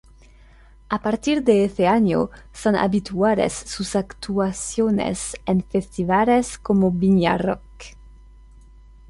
A 0.89 0.97
partir 1.03 1.43
de 1.43 1.63
ese 1.63 1.85
año 1.87 2.31
son 2.51 2.75
habituales 2.75 3.53
sus 3.53 3.95
actuaciones 3.95 5.35
en 5.45 5.61
festivales 5.61 6.57
como 6.57 6.89
Viña 6.89 7.37
Rock. 7.37 7.61